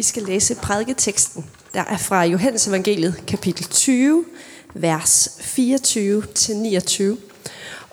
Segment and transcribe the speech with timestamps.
[0.00, 4.24] Vi skal læse prædiketeksten, der er fra Johannes evangeliet, kapitel 20,
[4.74, 7.02] vers 24-29.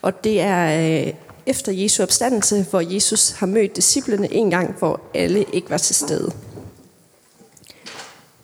[0.02, 1.14] Og det er øh,
[1.46, 5.96] efter Jesu opstandelse, hvor Jesus har mødt disciplene en gang, hvor alle ikke var til
[5.96, 6.32] stede.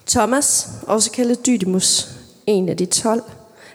[0.08, 2.08] Thomas, også kaldet Dydimus,
[2.48, 3.24] en af de tolv,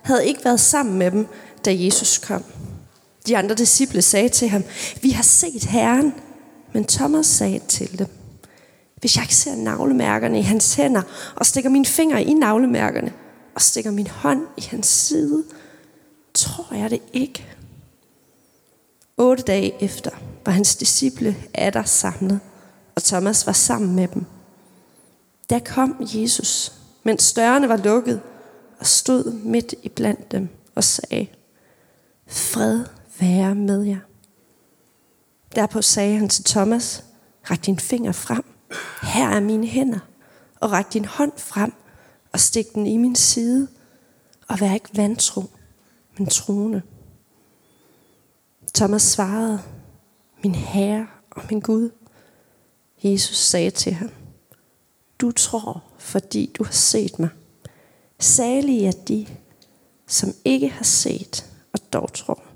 [0.03, 1.27] havde ikke været sammen med dem,
[1.65, 2.45] da Jesus kom.
[3.27, 4.65] De andre disciple sagde til ham,
[5.03, 6.15] vi har set Herren.
[6.73, 8.18] Men Thomas sagde til dem,
[9.01, 11.03] hvis jeg ikke ser navlemærkerne i hans hænder,
[11.37, 13.13] og stikker mine fingre i navlemærkerne,
[13.55, 15.45] og stikker min hånd i hans side,
[16.35, 17.47] tror jeg det ikke.
[19.17, 20.11] Otte dage efter
[20.47, 22.41] var hans disciple atter samlet,
[22.95, 24.25] og Thomas var sammen med dem.
[25.51, 26.73] Der kom Jesus,
[27.03, 28.21] mens dørene var lukket,
[28.81, 31.27] og stod midt i blandt dem og sagde,
[32.27, 32.85] Fred
[33.21, 33.99] være med jer.
[35.55, 37.05] Derpå sagde han til Thomas,
[37.51, 38.45] ræk din finger frem.
[39.03, 39.99] Her er mine hænder.
[40.61, 41.73] Og ræk din hånd frem
[42.33, 43.69] og stik den i min side.
[44.49, 45.43] Og vær ikke vantro,
[46.19, 46.83] men troende.
[48.75, 49.61] Thomas svarede,
[50.45, 51.91] min Herre og min Gud.
[53.03, 54.11] Jesus sagde til ham,
[55.19, 57.29] du tror, fordi du har set mig.
[58.19, 59.27] Salige er de,
[60.07, 62.48] som ikke har set og dog tror.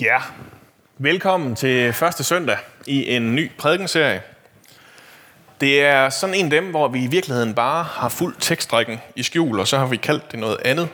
[0.00, 0.18] Ja,
[0.98, 4.22] velkommen til første søndag i en ny prædikenserie.
[5.60, 9.22] Det er sådan en af dem, hvor vi i virkeligheden bare har fuld tekstrækken i
[9.22, 10.88] skjul, og så har vi kaldt det noget andet.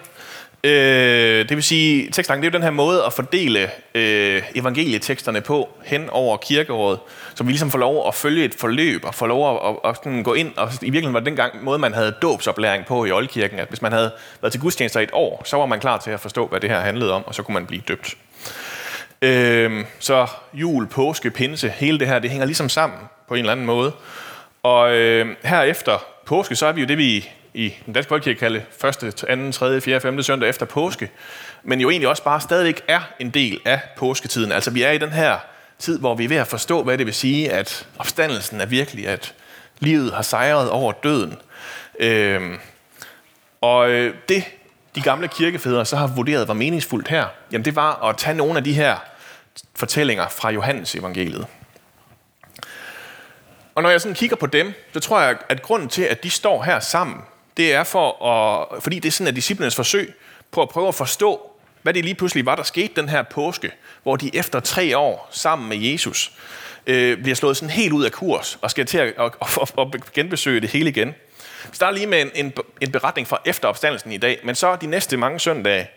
[0.65, 5.41] Øh, det vil sige, tekstrækken det er jo den her måde at fordele øh, evangelieteksterne
[5.41, 6.99] på hen over kirkeåret,
[7.35, 9.97] så vi ligesom får lov at følge et forløb og får lov at, at, at
[9.97, 10.53] sådan gå ind.
[10.57, 13.83] Og I virkeligheden var det dengang måde, man havde dåbsoplæring på i Oldkirken, at hvis
[13.83, 16.47] man havde været til gudstjenester i et år, så var man klar til at forstå,
[16.47, 18.17] hvad det her handlede om, og så kunne man blive døbt.
[19.23, 23.53] Øh, så jul, påske, pinse, hele det her, det hænger ligesom sammen på en eller
[23.53, 23.93] anden måde.
[24.63, 28.39] Og øh, her efter påske, så er vi jo det, vi i den danske folkekirke
[28.39, 31.11] kalder første, anden, tredje, fjerde, femte søndag efter påske.
[31.63, 34.53] Men jo egentlig også bare stadigvæk er en del af påsketiden.
[34.53, 35.37] Altså vi er i den her
[35.79, 39.09] tid, hvor vi er ved at forstå, hvad det vil sige, at opstandelsen er virkelig,
[39.09, 39.35] at
[39.79, 41.39] livet har sejret over døden.
[41.99, 42.59] Øhm,
[43.61, 44.45] og øh, det,
[44.95, 48.57] de gamle kirkefædre så har vurderet var meningsfuldt her, jamen det var at tage nogle
[48.57, 49.12] af de her
[49.75, 51.47] fortællinger fra Johannes evangeliet.
[53.75, 56.31] Og når jeg sådan kigger på dem, så tror jeg, at grunden til, at de
[56.31, 57.17] står her sammen,
[57.57, 60.15] det er for at, fordi det er sådan, at disciplinens forsøg
[60.51, 61.51] på at prøve at forstå,
[61.83, 63.71] hvad det lige pludselig var, der skete den her påske,
[64.03, 66.33] hvor de efter tre år sammen med Jesus
[66.87, 70.13] øh, bliver slået sådan helt ud af kurs og skal til at, at, at, at
[70.13, 71.15] genbesøge det hele igen.
[71.71, 74.87] Vi starter lige med en, en, en beretning fra efteropstandelsen i dag, men så de
[74.87, 75.91] næste mange søndage,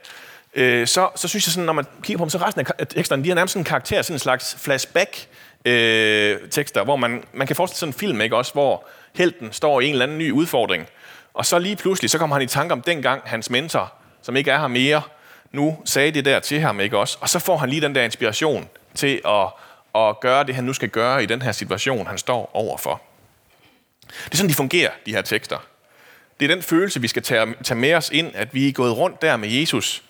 [0.55, 3.23] øh, så, så synes jeg sådan, når man kigger på dem, så resten af teksterne,
[3.23, 5.27] de har nærmest sådan en karakter, sådan en slags flashback
[5.65, 9.81] øh, tekster, hvor man, man kan forestille sådan en film, ikke også, hvor helten står
[9.81, 10.87] i en eller anden ny udfordring,
[11.33, 14.51] og så lige pludselig, så kommer han i tanke om dengang hans mentor, som ikke
[14.51, 15.01] er her mere,
[15.51, 17.17] nu sagde det der til ham, ikke også?
[17.21, 19.47] Og så får han lige den der inspiration til at,
[20.01, 23.01] at gøre det, han nu skal gøre i den her situation, han står overfor.
[24.25, 25.57] Det er sådan, de fungerer, de her tekster.
[26.39, 28.97] Det er den følelse, vi skal tage, tage med os ind, at vi er gået
[28.97, 30.03] rundt der med Jesus.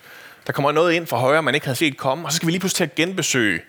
[0.47, 2.51] Der kommer noget ind fra højre, man ikke havde set komme, og så skal vi
[2.51, 3.61] lige pludselig til at genbesøge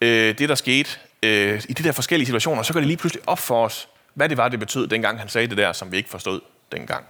[0.00, 0.90] øh, det, der skete
[1.22, 3.88] øh, i de der forskellige situationer, og så går det lige pludselig op for os,
[4.14, 6.40] hvad det var, det betød, dengang han sagde det der, som vi ikke forstod
[6.72, 7.04] dengang.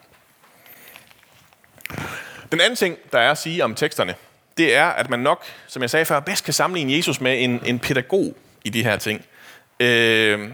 [2.52, 4.14] Den anden ting, der er at sige om teksterne,
[4.56, 7.60] det er, at man nok, som jeg sagde før, bedst kan sammenligne Jesus med en,
[7.64, 9.24] en pædagog i de her ting.
[9.80, 10.50] Øh,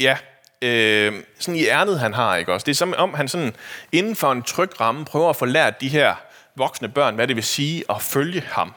[0.00, 0.16] ja,
[0.62, 2.64] øh, sådan i ærnet, han har, ikke også?
[2.64, 3.54] Det er som om, han sådan
[3.92, 6.14] inden for en tryg ramme prøver at få lært de her
[6.56, 8.74] voksne børn, hvad det vil sige at følge ham.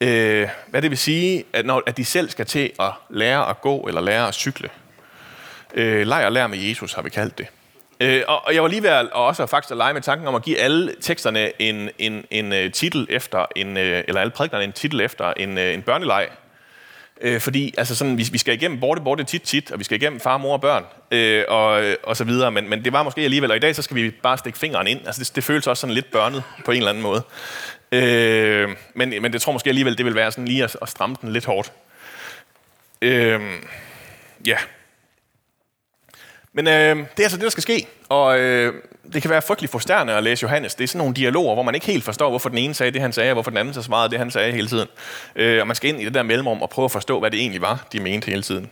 [0.00, 3.60] Øh, hvad det vil sige, at, når, at de selv skal til at lære at
[3.60, 4.70] gå eller lære at cykle.
[5.74, 7.46] Øh, leg og lær med Jesus, har vi kaldt det.
[8.00, 10.28] Øh, og, og jeg var lige ved at og også faktisk at lege med tanken
[10.28, 14.30] om at give alle teksterne en, en, en øh, titel efter, en, øh, eller alle
[14.30, 16.28] prædiknerne en titel efter en, øh, en børneleg.
[17.20, 20.02] Øh, fordi altså sådan, vi, vi skal igennem borte, borte, tit, tit, og vi skal
[20.02, 22.52] igennem far, mor og børn, øh, og, og så videre.
[22.52, 24.86] Men, men det var måske alligevel, og i dag så skal vi bare stikke fingeren
[24.86, 25.06] ind.
[25.06, 27.22] Altså det, det føles også sådan lidt børnet på en eller anden måde.
[27.92, 31.16] Øh, men, men det tror måske alligevel, det vil være sådan lige at, at stramme
[31.22, 31.72] den lidt hårdt.
[33.02, 33.40] Øh,
[34.46, 34.56] ja.
[36.52, 37.86] Men øh, det er altså det, der skal ske.
[38.08, 38.74] Og øh,
[39.12, 40.74] det kan være frygtelig frustrerende at læse Johannes.
[40.74, 43.00] Det er sådan nogle dialoger, hvor man ikke helt forstår, hvorfor den ene sagde det,
[43.00, 44.88] han sagde, og hvorfor den anden så svarede det, han sagde hele tiden.
[45.36, 47.40] Øh, og man skal ind i det der mellemrum og prøve at forstå, hvad det
[47.40, 48.70] egentlig var, de mente hele tiden.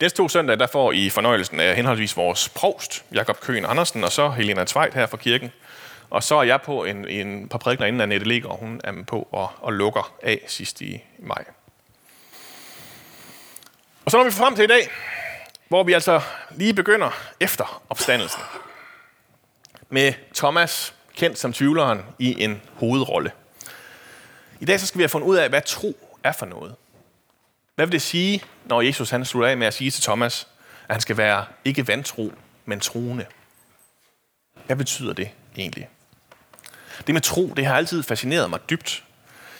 [0.00, 4.12] Næste to søndag, der får I fornøjelsen af henholdsvis vores provst, Jakob Køen Andersen, og
[4.12, 5.52] så Helena Tvejt her fra kirken.
[6.10, 8.92] Og så er jeg på en, en par prædikner inden Annette ligger, og hun er
[8.92, 11.44] med på og, og lukker af sidst i maj.
[14.04, 14.88] Og så når vi frem til i dag,
[15.68, 16.20] hvor vi altså
[16.50, 17.10] lige begynder
[17.40, 18.40] efter opstandelsen.
[19.88, 23.32] Med Thomas, kendt som tvivleren, i en hovedrolle.
[24.60, 26.74] I dag så skal vi have fundet ud af, hvad tro er for noget.
[27.74, 30.48] Hvad vil det sige, når Jesus han slutter af med at sige til Thomas,
[30.88, 32.32] at han skal være ikke vantro,
[32.64, 33.26] men troende?
[34.66, 35.88] Hvad betyder det egentlig?
[37.06, 39.04] Det med tro, det har altid fascineret mig dybt.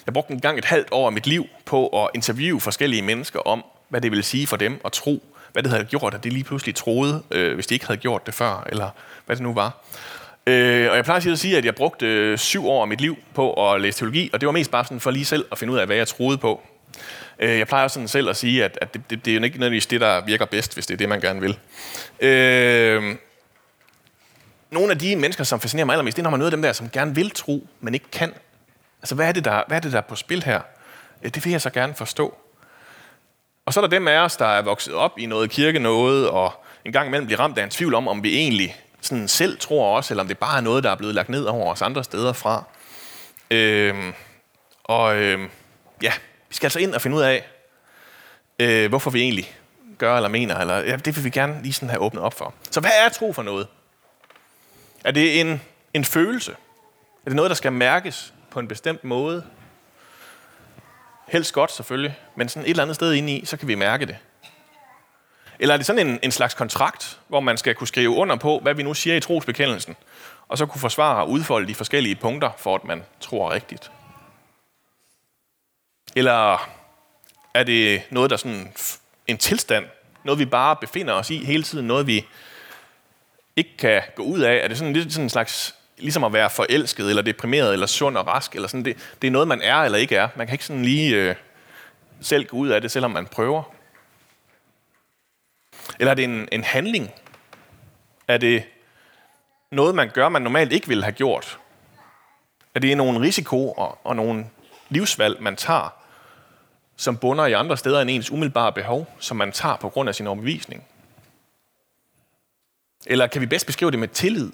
[0.07, 3.41] Jeg brugte en gang et halvt år af mit liv på at interviewe forskellige mennesker
[3.41, 6.33] om, hvad det vil sige for dem at tro, hvad det havde gjort, at det
[6.33, 8.91] lige pludselig troede, øh, hvis de ikke havde gjort det før, eller
[9.27, 9.85] hvad det nu var.
[10.47, 13.17] Øh, og jeg plejer at sige, at jeg brugte øh, syv år af mit liv
[13.35, 15.73] på at læse teologi, og det var mest bare sådan for lige selv at finde
[15.73, 16.63] ud af, hvad jeg troede på.
[17.39, 19.45] Øh, jeg plejer også sådan selv at sige, at, at det, det, det er jo
[19.45, 21.59] ikke nødvendigvis det, der virker bedst, hvis det er det, man gerne vil.
[22.21, 23.17] Øh,
[24.71, 26.73] nogle af de mennesker, som fascinerer mig allermest, det er, når man møder dem der,
[26.73, 28.33] som gerne vil tro, men ikke kan.
[29.03, 30.61] Altså, hvad er det, der, hvad er, det, der er på spil her?
[31.23, 32.37] Øh, det vil jeg så gerne forstå.
[33.67, 36.31] Og så er der dem af os, der er vokset op i noget kirke noget,
[36.31, 39.59] og en gang imellem bliver ramt af en tvivl om, om vi egentlig sådan selv
[39.59, 41.83] tror også, eller om det bare er noget, der er blevet lagt ned over os
[41.83, 42.65] andre steder fra.
[43.51, 44.13] Øhm,
[44.85, 45.49] og øhm,
[46.03, 46.13] ja,
[46.49, 47.47] vi skal altså ind og finde ud af,
[48.59, 49.57] øh, hvorfor vi egentlig
[49.99, 52.55] gør eller mener, eller ja, det vil vi gerne lige sådan have åbnet op for.
[52.71, 53.67] Så hvad er tro for noget?
[55.05, 55.61] Er det en,
[55.95, 56.53] en følelse?
[57.27, 59.45] Er det noget, der skal mærkes på en bestemt måde?
[61.29, 64.07] Helst godt selvfølgelig, men sådan et eller andet sted inde i, så kan vi mærke
[64.07, 64.17] det.
[65.59, 68.59] Eller er det sådan en, en slags kontrakt, hvor man skal kunne skrive under på,
[68.59, 69.97] hvad vi nu siger i trosbekendelsen,
[70.49, 73.91] og så kunne forsvare og udfolde de forskellige punkter, for at man tror rigtigt?
[76.17, 76.69] Eller
[77.55, 78.73] er det noget, der sådan
[79.27, 79.85] en tilstand,
[80.25, 82.27] noget vi bare befinder os i hele tiden, noget vi
[83.57, 84.55] ikke kan gå ud af?
[84.65, 88.17] Er det sådan lidt sådan en slags, ligesom at være forelsket, eller deprimeret, eller sund
[88.17, 90.29] og rask, eller sådan det, det er noget, man er eller ikke er.
[90.37, 91.35] Man kan ikke sådan lige øh,
[92.21, 93.63] selv gå ud af det, selvom man prøver.
[95.99, 97.11] Eller er det en, en handling?
[98.29, 98.65] Er det
[99.71, 101.59] noget, man gør, man normalt ikke ville have gjort?
[102.75, 104.47] Er det nogle risiko og, og nogle
[104.89, 105.95] livsvalg, man tager,
[106.97, 110.15] som bunder i andre steder end ens umiddelbare behov, som man tager på grund af
[110.15, 110.85] sin overbevisning?
[113.07, 114.53] Eller kan vi bedst beskrive det med tillid?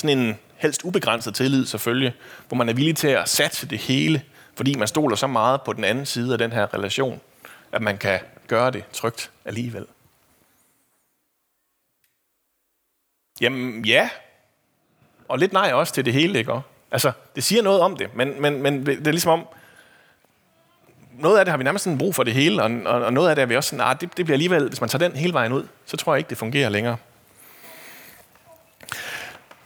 [0.00, 2.14] Sådan en helst ubegrænset tillid selvfølgelig,
[2.48, 4.22] hvor man er villig til at satse det hele,
[4.54, 7.20] fordi man stoler så meget på den anden side af den her relation,
[7.72, 9.86] at man kan gøre det trygt alligevel.
[13.40, 14.10] Jamen ja,
[15.28, 16.52] og lidt nej også til det hele, ikke?
[16.90, 19.46] Altså, det siger noget om det, men, men, men det er ligesom om,
[21.18, 23.28] noget af det har vi nærmest sådan brug for det hele, og, og, og noget
[23.28, 25.16] af det er vi også sådan, nah, det, det bliver alligevel, hvis man tager den
[25.16, 26.96] hele vejen ud, så tror jeg ikke, det fungerer længere.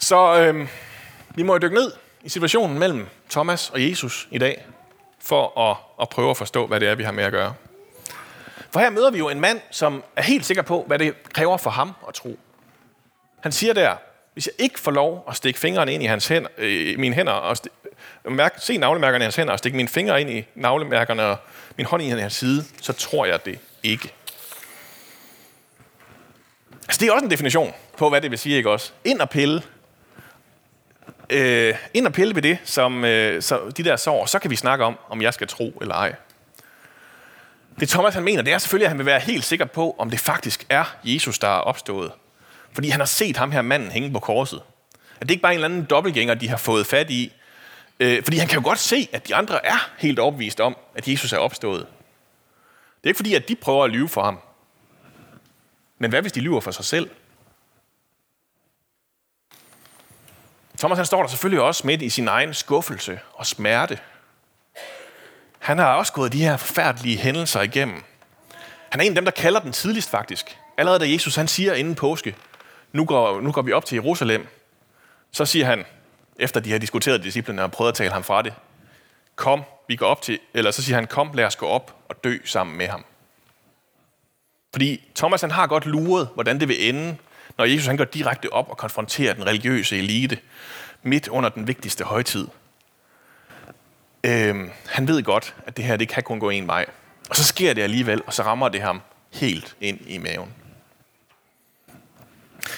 [0.05, 0.69] Så øh,
[1.35, 1.93] vi må jo dykke ned
[2.23, 4.67] i situationen mellem Thomas og Jesus i dag,
[5.21, 7.55] for at, at prøve at forstå, hvad det er, vi har med at gøre.
[8.71, 11.57] For her møder vi jo en mand, som er helt sikker på, hvad det kræver
[11.57, 12.39] for ham at tro.
[13.41, 13.97] Han siger der,
[14.33, 17.33] hvis jeg ikke får lov at stikke fingrene ind i hans hænder, øh, mine hænder,
[17.33, 17.57] og
[18.25, 21.37] mærke, se navlemærkerne i hans hænder, og stikke mine fingre ind i navlemærkerne, og
[21.77, 24.13] min hånd i hans side, så tror jeg det ikke.
[26.83, 28.93] Altså, det er også en definition på, hvad det vil sige, ikke også?
[29.05, 29.63] Ind og pille.
[31.31, 34.57] Øh, ind og pille ved det, som øh, så de der sår, så kan vi
[34.57, 36.15] snakke om, om jeg skal tro eller ej.
[37.81, 40.11] Det Thomas han mener, det er selvfølgelig, at han vil være helt sikker på, om
[40.11, 42.13] det faktisk er Jesus, der er opstået.
[42.73, 44.63] Fordi han har set ham her manden hænge på korset.
[45.21, 47.33] At det ikke bare er en eller anden dobbeltgænger, de har fået fat i.
[48.01, 51.09] Øh, fordi han kan jo godt se, at de andre er helt opvist om, at
[51.09, 51.87] Jesus er opstået.
[52.97, 54.39] Det er ikke fordi, at de prøver at lyve for ham.
[55.99, 57.11] Men hvad hvis de lyver for sig selv?
[60.85, 63.99] Thomas han står der selvfølgelig også midt i sin egen skuffelse og smerte.
[65.59, 68.03] Han har også gået de her forfærdelige hændelser igennem.
[68.91, 70.59] Han er en af dem, der kalder den tidligst faktisk.
[70.77, 72.37] Allerede da Jesus han siger inden påske,
[72.93, 74.47] nu går, nu går vi op til Jerusalem,
[75.33, 75.85] så siger han,
[76.39, 78.55] efter de har diskuteret disciplene og prøvet at tale ham fra det,
[79.37, 82.25] kom, vi går op til, eller så siger han, kom, lad os gå op og
[82.25, 83.05] dø sammen med ham.
[84.73, 87.17] Fordi Thomas han har godt luret, hvordan det vil ende,
[87.59, 90.39] når Jesus han går direkte op og konfronterer den religiøse elite
[91.03, 92.49] midt under den vigtigste højtid.
[94.25, 96.87] Øhm, han ved godt, at det her det kan kun gå en vej.
[97.31, 99.01] Og så sker det alligevel, og så rammer det ham
[99.33, 100.55] helt ind i maven.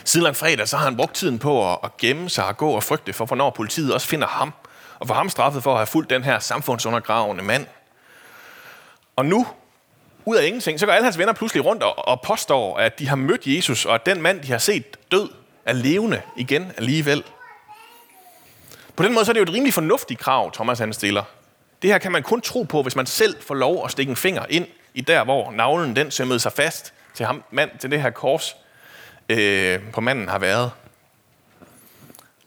[0.05, 3.13] Siden fredag, så har han brugt tiden på at gemme sig og gå og frygte
[3.13, 4.53] for, hvornår politiet også finder ham,
[4.99, 7.67] og for ham straffet for at have fulgt den her samfundsundergravende mand.
[9.17, 9.47] Og nu,
[10.27, 13.17] ud af ingenting, så går alle hans venner pludselig rundt og påstår, at de har
[13.17, 15.29] mødt Jesus, og at den mand, de har set død,
[15.65, 17.25] er levende igen alligevel.
[18.97, 21.23] På den måde så er det jo et rimelig fornuftigt krav, Thomas han stiller.
[21.83, 24.17] Det her kan man kun tro på, hvis man selv får lov at stikke en
[24.17, 28.03] finger ind i der, hvor navlen den sømmede sig fast til, ham, mand, til det
[28.03, 28.57] her kors
[29.29, 30.71] øh, på manden har været.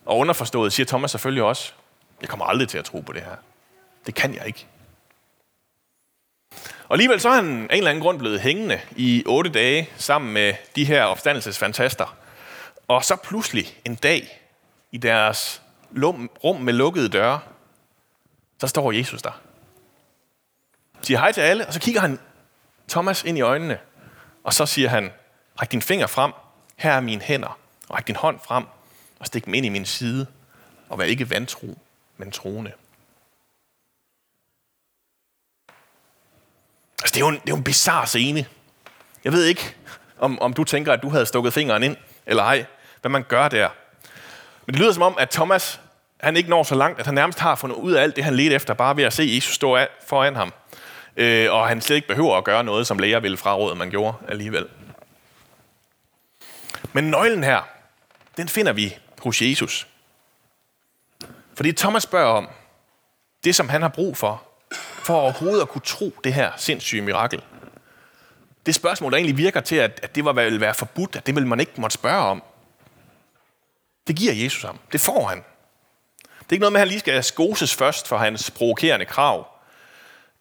[0.06, 1.74] Og underforstået siger Thomas selvfølgelig også,
[2.22, 3.36] jeg kommer aldrig til at tro på det her.
[4.06, 4.68] Det kan jeg ikke.
[6.88, 9.90] Og alligevel så er han af en eller anden grund blevet hængende i otte dage
[9.98, 12.16] sammen med de her opstandelsesfantaster.
[12.88, 14.42] Og så pludselig en dag
[14.92, 15.62] i deres
[16.44, 17.40] rum med lukkede døre,
[18.60, 19.42] så står Jesus der.
[21.02, 22.20] Siger hej til alle, og så kigger han
[22.90, 23.78] Thomas ind i øjnene,
[24.44, 25.12] og så siger han,
[25.62, 26.32] ræk din finger frem,
[26.76, 28.66] her er mine hænder, og ræk din hånd frem,
[29.20, 30.28] og stik dem ind i min side,
[30.90, 31.78] og vær ikke vantro,
[32.18, 32.72] men troende.
[37.02, 38.46] Altså, det er jo en, det er jo en bizarre scene.
[39.24, 39.76] Jeg ved ikke,
[40.20, 42.66] om, om du tænker, at du havde stukket fingeren ind, eller ej,
[43.02, 43.70] hvad man gør der.
[44.66, 45.80] Men det lyder som om, at Thomas,
[46.20, 48.36] han ikke når så langt, at han nærmest har fundet ud af alt det, han
[48.36, 50.54] ledte efter, bare ved at se Jesus stå af, foran ham.
[51.18, 54.18] Øh, og han slet ikke behøver at gøre noget, som læger ville fraråde, man gjorde
[54.28, 54.68] alligevel.
[56.94, 57.62] Men nøglen her,
[58.38, 59.88] den finder vi hos Jesus.
[61.56, 62.50] Fordi Thomas spørger om
[63.44, 64.44] det, som han har brug for,
[65.02, 67.44] for overhovedet at kunne tro det her sindssyge mirakel.
[68.66, 71.36] Det spørgsmål, der egentlig virker til, at, at det var, ville være forbudt, at det
[71.36, 72.44] vil man ikke måtte spørge om,
[74.08, 74.80] det giver Jesus ham.
[74.92, 75.38] Det får han.
[76.40, 79.48] Det er ikke noget med, at han lige skal skoses først for hans provokerende krav.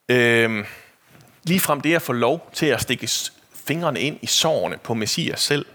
[0.08, 0.66] Øhm,
[1.44, 3.10] lige frem det at få lov til at stikke
[3.54, 5.66] fingrene ind i sårene på Messias selv.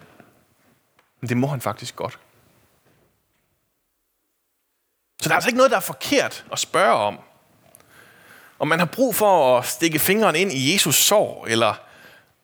[1.21, 2.19] Men det må han faktisk godt.
[5.21, 7.19] Så der er altså ikke noget, der er forkert at spørge om.
[8.59, 11.73] Om man har brug for at stikke fingeren ind i Jesus sår, eller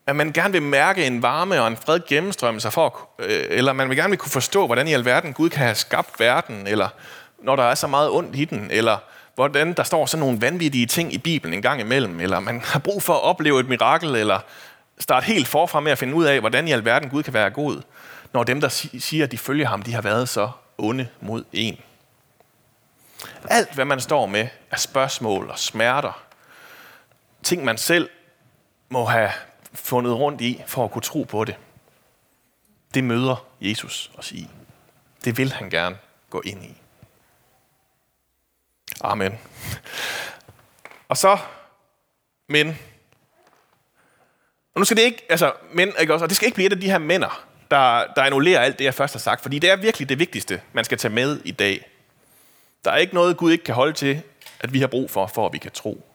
[0.06, 3.72] at man gerne vil mærke en varme og en fred gennemstrømme sig for, øh, eller
[3.72, 6.88] man vil gerne vil kunne forstå, hvordan i alverden Gud kan have skabt verden, eller
[7.42, 8.96] når der er så meget ondt i den, eller
[9.34, 12.78] hvordan der står sådan nogle vanvittige ting i Bibelen en gang imellem, eller man har
[12.78, 14.38] brug for at opleve et mirakel, eller
[14.98, 17.82] starte helt forfra med at finde ud af, hvordan i alverden Gud kan være god,
[18.32, 20.48] når dem, der siger, at de følger ham, de har været så
[20.78, 21.78] onde mod en.
[23.48, 26.22] Alt, hvad man står med, af spørgsmål og smerter.
[27.42, 28.10] Ting, man selv
[28.88, 29.30] må have
[29.74, 31.56] fundet rundt i, for at kunne tro på det.
[32.94, 34.48] Det møder Jesus os i.
[35.24, 35.98] Det vil han gerne
[36.30, 36.76] gå ind i.
[39.00, 39.38] Amen.
[41.08, 41.38] Og så,
[42.48, 42.78] men,
[44.74, 46.72] og nu skal det ikke, altså, men, ikke også, og det skal ikke blive et
[46.72, 49.70] af de her mænder, der, der annullerer alt det, jeg først har sagt, fordi det
[49.70, 51.89] er virkelig det vigtigste, man skal tage med i dag.
[52.84, 54.22] Der er ikke noget, Gud ikke kan holde til,
[54.60, 56.06] at vi har brug for, for at vi kan tro.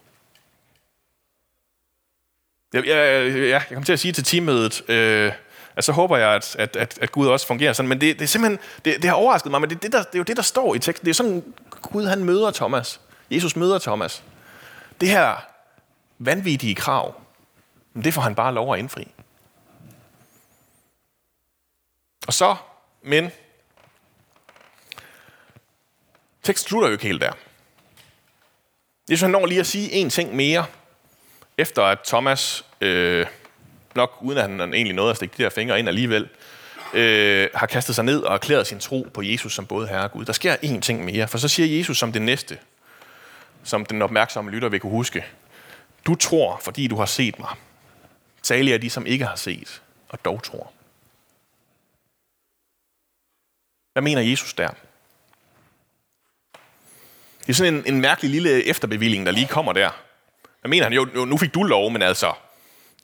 [2.72, 5.32] Jeg, jeg, jeg, jeg kommer til at sige til teammødet, øh,
[5.76, 7.88] at så håber jeg, at, at, at, at Gud også fungerer sådan.
[7.88, 10.14] Men det, det er simpelthen, det, det har overrasket mig, men det, det, der, det
[10.14, 11.04] er jo det, der står i teksten.
[11.04, 13.00] Det er sådan, Gud han møder Thomas.
[13.30, 14.22] Jesus møder Thomas.
[15.00, 15.46] Det her
[16.18, 17.20] vanvittige krav,
[17.94, 19.08] det får han bare lov at indfri.
[22.26, 22.56] Og så,
[23.02, 23.30] men,
[26.46, 27.32] teksten slutter jo ikke helt der.
[29.10, 30.66] Jesus han når lige at sige en ting mere,
[31.58, 33.26] efter at Thomas, øh,
[33.94, 36.28] nok uden at han egentlig nåede at stikke de der fingre ind alligevel,
[36.94, 40.12] øh, har kastet sig ned og erklæret sin tro på Jesus som både Herre og
[40.12, 40.24] Gud.
[40.24, 42.58] Der sker én ting mere, for så siger Jesus som det næste,
[43.64, 45.24] som den opmærksomme lytter vil kunne huske.
[46.06, 47.48] Du tror, fordi du har set mig.
[48.42, 50.72] Særligt er de, som ikke har set, og dog tror.
[53.92, 54.70] Hvad mener Jesus der?
[57.46, 59.90] Det er sådan en, en mærkelig lille efterbevilling, der lige kommer der.
[60.62, 60.92] Jeg mener han?
[60.92, 62.32] Jo, jo, nu fik du lov, men altså,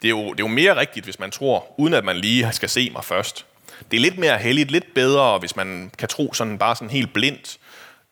[0.02, 2.52] det er, jo, det er jo mere rigtigt, hvis man tror, uden at man lige
[2.52, 3.46] skal se mig først.
[3.90, 7.12] Det er lidt mere heldigt, lidt bedre, hvis man kan tro sådan bare sådan helt
[7.12, 7.58] blindt,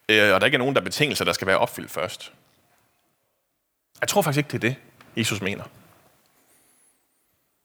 [0.08, 2.32] øh, og der ikke er nogen, der betingelser, der skal være opfyldt først.
[4.00, 4.76] Jeg tror faktisk ikke, det er det,
[5.16, 5.64] Jesus mener.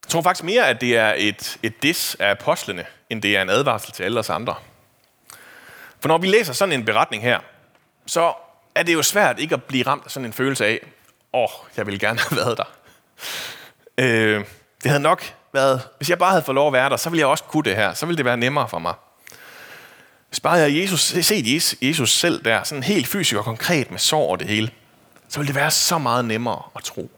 [0.04, 3.42] Jeg tror faktisk mere, at det er et, et dis af apostlene, end det er
[3.42, 4.56] en advarsel til alle os andre.
[6.00, 7.40] For når vi læser sådan en beretning her,
[8.06, 8.34] så
[8.76, 10.80] er det jo svært ikke at blive ramt af sådan en følelse af,
[11.34, 12.76] åh, oh, jeg ville gerne have været der.
[13.98, 14.46] Øh,
[14.84, 17.20] det havde nok været, hvis jeg bare havde fået lov at være der, så ville
[17.20, 17.94] jeg også kunne det her.
[17.94, 18.94] Så ville det være nemmere for mig.
[20.30, 24.00] Hvis bare jeg havde Jesus, set Jesus selv der, sådan helt fysisk og konkret med
[24.00, 24.72] sår og det hele,
[25.30, 27.12] så ville det være så meget nemmere at tro.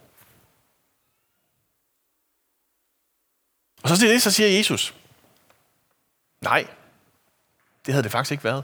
[3.83, 4.93] Og så til det, så siger Jesus,
[6.41, 6.67] nej,
[7.85, 8.63] det havde det faktisk ikke været.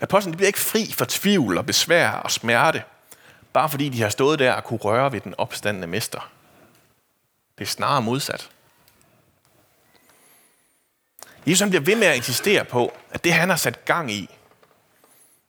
[0.00, 2.82] Apostlen bliver ikke fri for tvivl og besvær og smerte,
[3.52, 6.30] bare fordi de har stået der og kunne røre ved den opstandende mester.
[7.58, 8.50] Det er snarere modsat.
[11.46, 14.28] Jesus bliver ved med at insistere på, at det han har sat gang i,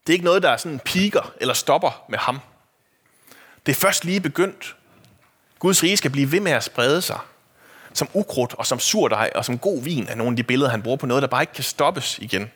[0.08, 2.39] Det er ikke noget, der er sådan piker eller stopper med ham.
[3.65, 4.75] Det er først lige begyndt.
[5.60, 7.20] Guds rige skal blive ved med at sprede sig.
[7.93, 10.81] Som ukrudt og som surdej og som god vin er nogle af de billeder, han
[10.81, 12.51] bruger på noget, der bare ikke kan stoppes igen.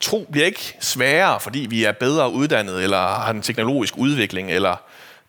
[0.00, 4.76] Tro bliver ikke sværere, fordi vi er bedre uddannet, eller har en teknologisk udvikling, eller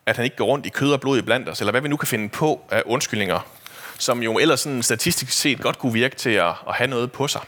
[0.05, 1.87] at han ikke går rundt i kød og blod i blandt os, eller hvad vi
[1.87, 3.39] nu kan finde på af undskyldninger,
[3.97, 7.27] som jo ellers sådan statistisk set godt kunne virke til at, at have noget på
[7.27, 7.41] sig.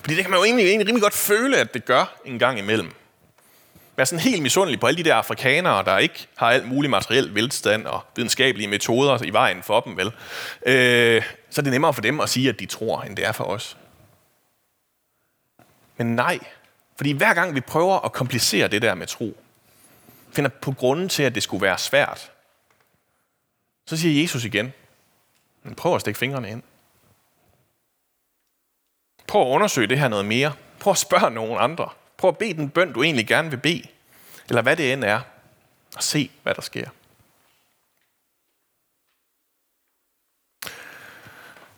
[0.00, 2.58] Fordi det kan man jo egentlig, egentlig rimelig godt føle, at det gør en gang
[2.58, 2.92] imellem.
[3.96, 7.34] Være sådan helt misundelig på alle de der afrikanere, der ikke har alt mulig materiel
[7.34, 10.12] velstand og videnskabelige metoder i vejen for dem, vel?
[10.66, 13.32] Øh, så er det nemmere for dem at sige, at de tror, end det er
[13.32, 13.76] for os.
[15.96, 16.38] Men nej,
[16.96, 19.36] fordi hver gang vi prøver at komplicere det der med tro,
[20.32, 22.32] finder på grunden til, at det skulle være svært,
[23.86, 24.72] så siger Jesus igen,
[25.76, 26.62] prøv at stikke fingrene ind.
[29.26, 30.52] Prøv at undersøge det her noget mere.
[30.80, 31.88] Prøv at spørge nogen andre.
[32.16, 33.82] Prøv at bede den bøn, du egentlig gerne vil bede.
[34.48, 35.20] Eller hvad det end er.
[35.96, 36.88] Og se, hvad der sker.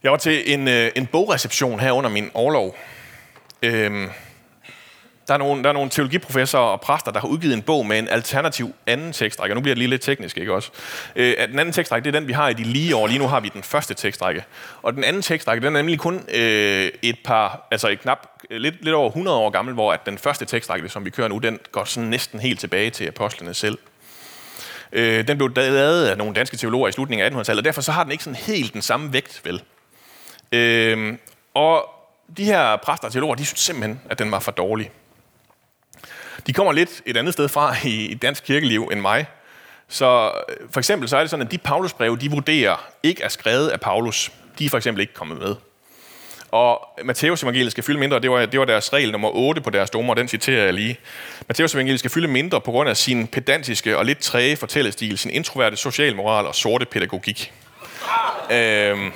[0.02, 2.76] Jeg var til en, øh, en bogreception her under min overlov
[3.64, 4.10] Øhm,
[5.28, 7.98] der er, nogle, der er nogle teologiprofessorer og præster, der har udgivet en bog med
[7.98, 9.52] en alternativ anden tekstrække.
[9.52, 10.70] Og nu bliver det lige lidt teknisk, ikke også?
[11.16, 13.06] Øh, den anden tekstrække, det er den, vi har i de lige år.
[13.06, 14.44] Lige nu har vi den første tekstrække.
[14.82, 18.60] Og den anden tekstrække, den er nemlig kun øh, et par, altså et knap, øh,
[18.60, 21.38] lidt, lidt over 100 år gammel, hvor at den første tekstrække, som vi kører nu,
[21.38, 23.78] den går sådan næsten helt tilbage til apostlene selv.
[24.92, 27.92] Øh, den blev lavet af nogle danske teologer i slutningen af 1800-tallet, og derfor så
[27.92, 29.62] har den ikke sådan helt den samme vægt, vel?
[30.52, 31.14] Øh,
[31.54, 31.93] og
[32.36, 34.90] de her præster og teologer, de synes simpelthen, at den var for dårlig.
[36.46, 39.26] De kommer lidt et andet sted fra i dansk kirkeliv end mig.
[39.88, 43.28] Så øh, for eksempel så er det sådan, at de Paulusbreve, de vurderer ikke er
[43.28, 44.32] skrevet af Paulus.
[44.58, 45.54] De er for eksempel ikke kommet med.
[46.50, 49.70] Og Matteus evangeliet skal fylde mindre, det var, det var deres regel nummer 8 på
[49.70, 50.98] deres dommer, den citerer jeg lige.
[51.48, 55.30] Matteus evangeliet skal fylde mindre på grund af sin pedantiske og lidt træge fortællestil, sin
[55.30, 57.52] introverte socialmoral og sorte pædagogik.
[58.50, 59.12] øhm,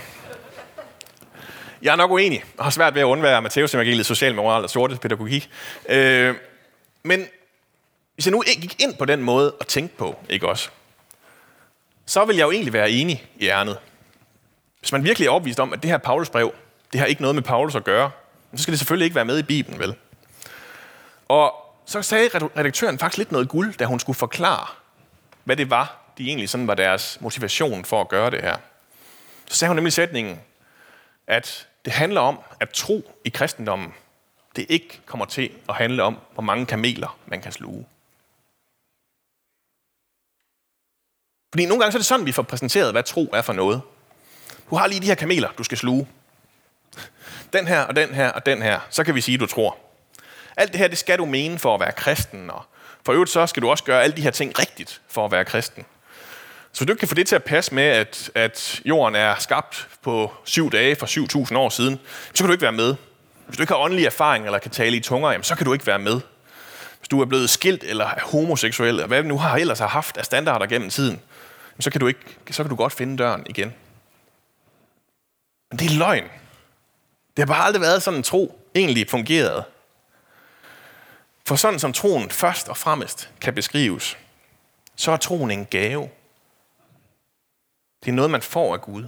[1.83, 4.71] jeg er nok uenig og har svært ved at undvære Matteus evangeliet social moral og
[4.71, 5.51] sorte pædagogik.
[5.89, 6.35] Øh,
[7.03, 7.27] men
[8.15, 10.69] hvis jeg nu ikke gik ind på den måde at tænke på, ikke også?
[12.07, 13.79] Så vil jeg jo egentlig være enig i ærnet.
[14.81, 16.53] Hvis man virkelig er opvist om, at det her Paulus brev,
[16.93, 18.11] det har ikke noget med Paulus at gøre,
[18.57, 19.95] så skal det selvfølgelig ikke være med i Bibelen, vel?
[21.29, 21.55] Og
[21.87, 24.67] så sagde redaktøren faktisk lidt noget guld, da hun skulle forklare,
[25.45, 28.57] hvad det var, de egentlig sådan var deres motivation for at gøre det her.
[29.47, 30.41] Så sagde hun nemlig sætningen,
[31.29, 33.95] at det handler om at tro i kristendommen,
[34.57, 37.87] det ikke kommer til at handle om, hvor mange kameler man kan sluge.
[41.53, 43.83] Fordi nogle gange så er det sådan, vi får præsenteret, hvad tro er for noget.
[44.71, 46.09] Du har lige de her kameler, du skal sluge.
[47.53, 48.81] Den her, og den her, og den her.
[48.91, 49.79] Så kan vi sige, at du tror.
[50.57, 52.51] Alt det her, det skal du mene for at være kristen.
[52.51, 52.65] Og
[53.05, 55.45] for øvrigt så skal du også gøre alle de her ting rigtigt for at være
[55.45, 55.85] kristen.
[56.73, 59.35] Så hvis du ikke kan få det til at passe med, at, at jorden er
[59.39, 61.07] skabt på syv dage for
[61.51, 62.01] 7.000 år siden,
[62.35, 62.95] så kan du ikke være med.
[63.47, 65.73] Hvis du ikke har åndelig erfaring eller kan tale i tunger, jamen, så kan du
[65.73, 66.21] ikke være med.
[66.99, 69.89] Hvis du er blevet skilt eller er homoseksuel, eller hvad du nu har ellers har
[69.89, 71.21] haft af standarder gennem tiden,
[71.81, 73.75] så kan, du ikke, så kan du godt finde døren igen.
[75.71, 76.25] Men det er løgn.
[77.37, 79.65] Det har bare aldrig været sådan, en tro egentlig fungerede.
[81.47, 84.19] For sådan som troen først og fremmest kan beskrives,
[84.97, 86.09] så er troen en gave.
[88.05, 89.05] Det er noget, man får af Gud.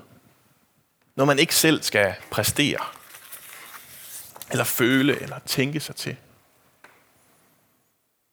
[1.16, 2.84] Noget, man ikke selv skal præstere
[4.50, 6.16] eller føle, eller tænke sig til.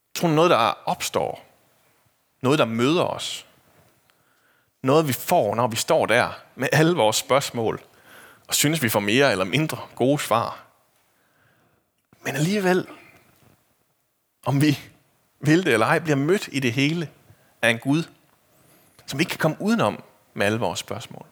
[0.07, 1.45] Jeg tror, noget, der opstår.
[2.41, 3.45] Noget, der møder os.
[4.81, 7.81] Noget, vi får, når vi står der med alle vores spørgsmål,
[8.47, 10.63] og synes, vi får mere eller mindre gode svar.
[12.21, 12.87] Men alligevel,
[14.45, 14.79] om vi
[15.39, 17.09] vil det eller ej, bliver mødt i det hele
[17.61, 18.03] af en Gud,
[19.05, 20.03] som ikke kan komme udenom
[20.37, 21.25] med alle vores spørgsmål.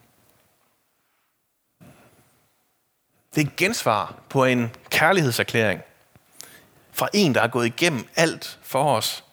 [3.35, 5.81] Det er et gensvar på en kærlighedserklæring
[6.91, 9.23] fra en, der har gået igennem alt for os.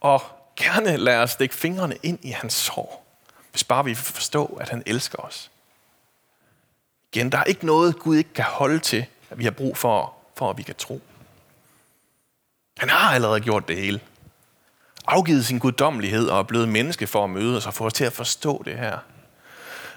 [0.00, 0.22] Og
[0.56, 3.06] gerne lader os stikke fingrene ind i hans sår,
[3.50, 5.50] hvis bare vi forstå, at han elsker os.
[7.12, 10.14] Igen, der er ikke noget, Gud ikke kan holde til, at vi har brug for,
[10.36, 11.00] for at vi kan tro.
[12.78, 14.00] Han har allerede gjort det hele.
[15.06, 18.04] Afgivet sin guddommelighed og er blevet menneske for at møde os og få os til
[18.04, 18.98] at forstå det her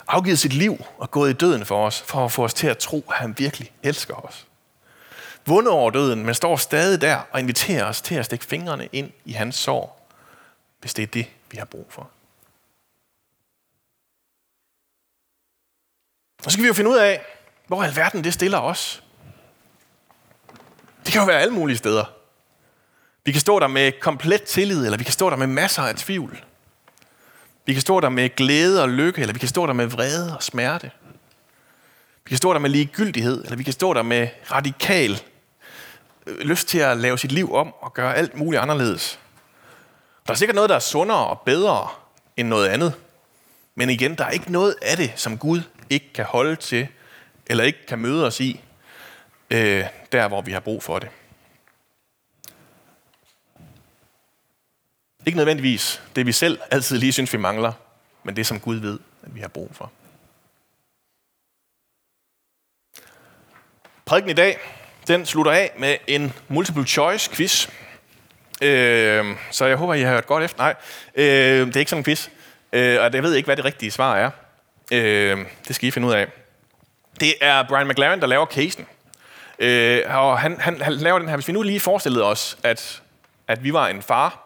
[0.08, 2.78] afgivet sit liv og gået i døden for os, for at få os til at
[2.78, 4.48] tro, at han virkelig elsker os.
[5.46, 9.12] Vundet over døden, men står stadig der og inviterer os til at stikke fingrene ind
[9.26, 10.10] i hans sår,
[10.80, 12.10] hvis det er det, vi har brug for.
[16.46, 17.26] Og så skal vi jo finde ud af,
[17.68, 19.04] hvor alverden det stiller os.
[20.98, 22.06] Det Det kan jo være alle mulige steder.
[23.26, 25.96] Vi kan stå der med komplet tillid, eller vi kan stå der med masser af
[25.96, 26.44] tvivl.
[27.66, 30.36] Vi kan stå der med glæde og lykke, eller vi kan stå der med vrede
[30.36, 30.92] og smerte.
[32.26, 35.22] Vi kan stå der med ligegyldighed, eller vi kan stå der med radikal
[36.28, 39.20] øh, lyst til at lave sit liv om og gøre alt muligt anderledes.
[40.28, 41.88] Der er sikkert noget, der er sundere og bedre
[42.38, 42.94] end noget andet.
[43.76, 46.88] Men igen, der er ikke noget af det, som Gud ikke kan holde til,
[47.48, 48.62] eller ikke kan møde os i,
[49.50, 51.10] øh, der hvor vi har brug for det.
[55.26, 57.74] Ikke nødvendigvis det, vi selv altid lige synes, vi mangler,
[58.24, 59.92] men det, som Gud ved, at vi har brug for.
[64.06, 64.58] Prædiken i dag,
[65.08, 67.68] den slutter af med en multiple choice quiz.
[68.62, 70.58] Øh, så jeg håber, I har hørt godt efter.
[70.58, 70.76] Nej,
[71.16, 72.28] øh, det er ikke sådan en quiz.
[72.74, 74.30] Øh, og jeg ved ikke, hvad det rigtige svar er.
[74.92, 76.28] Øh, det skal I finde ud af.
[77.20, 78.88] Det er Brian McLaren, der laver casen.
[79.60, 83.02] Øh, og han, han, han laver den her, hvis vi nu lige forestillede os, at,
[83.48, 84.43] at vi var en far,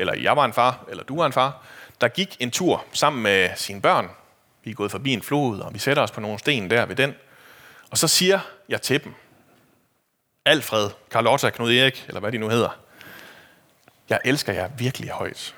[0.00, 1.66] eller jeg var en far, eller du var en far,
[2.00, 4.10] der gik en tur sammen med sine børn.
[4.64, 6.96] Vi er gået forbi en flod, og vi sætter os på nogle sten der ved
[6.96, 7.14] den.
[7.90, 9.14] Og så siger jeg til dem,
[10.44, 12.78] Alfred, Carlotta, Knud Erik, eller hvad de nu hedder,
[14.08, 15.56] jeg elsker jer virkelig højt.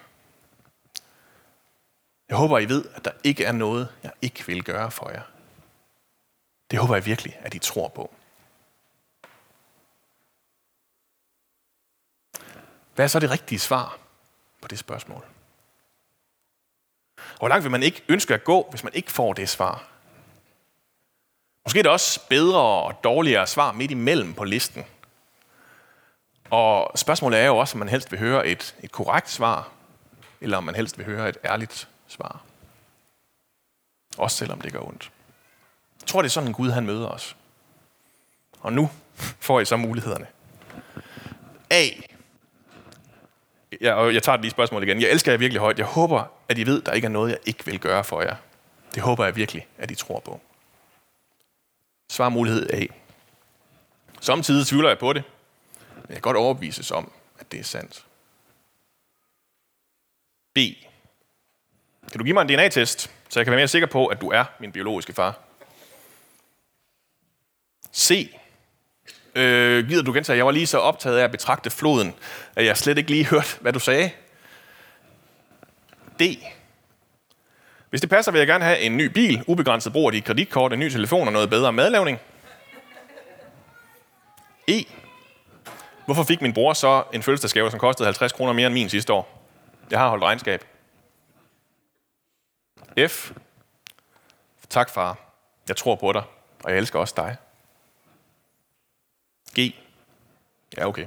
[2.28, 5.22] Jeg håber, I ved, at der ikke er noget, jeg ikke vil gøre for jer.
[6.70, 8.14] Det håber jeg virkelig, at I tror på.
[12.94, 13.98] Hvad er så det rigtige svar
[14.62, 15.25] på det spørgsmål?
[17.16, 19.88] Og hvor langt vil man ikke ønske at gå, hvis man ikke får det svar?
[21.64, 24.85] Måske er det også bedre og dårligere svar midt imellem på listen.
[26.51, 29.70] Og spørgsmålet er jo også, om man helst vil høre et, et korrekt svar,
[30.40, 32.42] eller om man helst vil høre et ærligt svar.
[34.18, 35.11] Også selvom det gør ondt.
[36.01, 37.37] Jeg tror, det er sådan, en Gud han møder os.
[38.61, 38.90] Og nu
[39.40, 40.27] får I så mulighederne.
[41.70, 41.88] A.
[43.83, 45.01] Ja, og jeg tager lige spørgsmål igen.
[45.01, 45.79] Jeg elsker jer virkelig højt.
[45.79, 48.23] Jeg håber, at I ved, at der ikke er noget, jeg ikke vil gøre for
[48.23, 48.37] jer.
[48.95, 50.40] Det håber jeg virkelig, at I tror på.
[52.11, 52.87] Svar mulighed A.
[54.21, 55.23] Samtidig tvivler jeg på det,
[55.95, 58.05] men jeg kan godt overbevises om, at det er sandt.
[60.55, 60.59] B.
[62.11, 64.31] Kan du give mig en DNA-test, så jeg kan være mere sikker på, at du
[64.31, 65.38] er min biologiske far?
[67.95, 68.37] C.
[69.35, 72.14] Øh, gider du gentage, jeg var lige så optaget af at betragte floden,
[72.57, 74.11] at jeg slet ikke lige hørte, hvad du sagde.
[76.21, 76.23] D.
[77.90, 80.73] Hvis det passer, vil jeg gerne have en ny bil, ubegrænset brug af dit kreditkort,
[80.73, 82.18] en ny telefon og noget bedre madlavning.
[84.68, 84.85] E.
[86.05, 89.12] Hvorfor fik min bror så en fødselsdagsgave, som kostede 50 kroner mere end min sidste
[89.12, 89.49] år?
[89.90, 90.64] Jeg har holdt regnskab.
[93.09, 93.33] F.
[94.68, 95.18] Tak, far.
[95.68, 96.23] Jeg tror på dig,
[96.64, 97.37] og jeg elsker også dig.
[99.59, 99.75] G.
[100.77, 101.07] Ja, okay.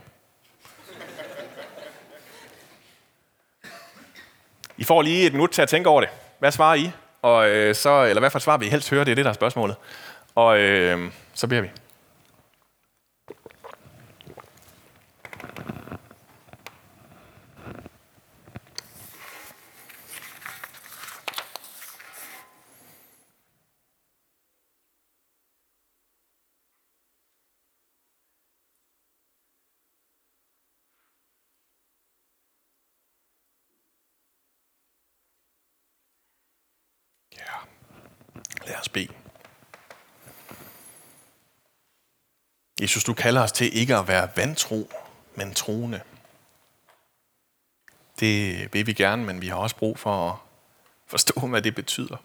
[4.78, 6.10] I får lige et minut til at tænke over det.
[6.40, 6.92] Hvad svarer I?
[7.22, 9.06] Og øh, så, eller hvad for svar vil I helst høre?
[9.06, 9.76] Det er det, der er spørgsmålet.
[10.36, 11.70] Og øh, så beder vi.
[38.68, 39.14] Lad os bede.
[42.96, 44.90] Jesus, du kalder os til ikke at være vantro,
[45.36, 46.02] men troende.
[48.20, 50.38] Det vil vi gerne, men vi har også brug for at
[51.08, 52.18] forstå, hvad det betyder.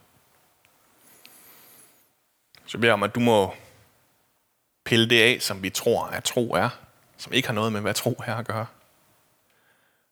[2.65, 3.53] Så jeg beder om, at du må
[4.83, 6.69] pille det af, som vi tror, at tro er,
[7.17, 8.65] som ikke har noget med, hvad tro er at gøre.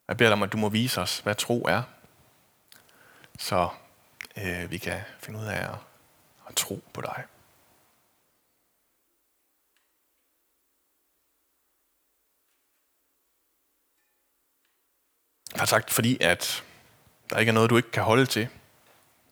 [0.08, 1.82] Jeg beder dig om, at du må vise os, hvad tro er,
[3.38, 3.70] så
[4.38, 5.78] øh, vi kan finde ud af at
[6.50, 7.24] at tro på dig.
[15.54, 16.64] Jeg har sagt, fordi at
[17.30, 18.48] der ikke er noget, du ikke kan holde til.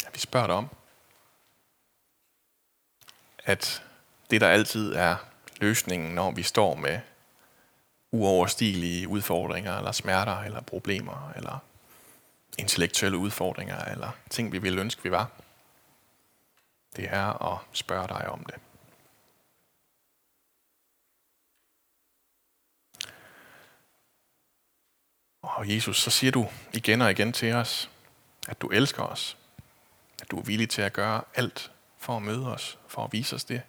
[0.08, 0.70] At vi spørger dig om.
[3.46, 3.84] At
[4.30, 5.16] det, der altid er
[5.58, 7.00] løsningen, når vi står med
[8.12, 11.60] uoverstigelige udfordringer, eller smerter, eller problemer, eller
[12.58, 15.30] intellektuelle udfordringer, eller ting, vi ville ønske, vi var
[16.98, 18.56] det er at spørge dig om det.
[25.58, 27.90] Og Jesus, så siger du igen og igen til os,
[28.48, 29.38] at du elsker os.
[30.22, 33.36] At du er villig til at gøre alt for at møde os, for at vise
[33.36, 33.62] os det.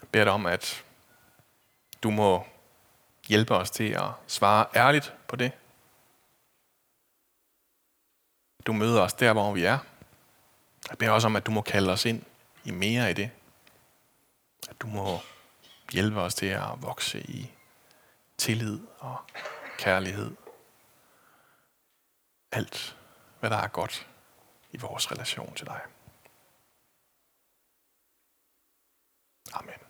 [0.00, 0.84] Jeg beder dig om, at
[2.02, 2.46] du må
[3.28, 5.52] hjælpe os til at svare ærligt på det.
[8.66, 9.78] Du møder os der, hvor vi er.
[10.90, 12.22] Jeg beder også om, at du må kalde os ind
[12.64, 13.30] i mere i det.
[14.68, 15.18] At du må
[15.92, 17.50] hjælpe os til at vokse i
[18.38, 19.16] tillid og
[19.78, 20.36] kærlighed.
[22.52, 22.96] Alt,
[23.40, 24.08] hvad der er godt
[24.70, 25.80] i vores relation til dig.
[29.52, 29.87] Amen.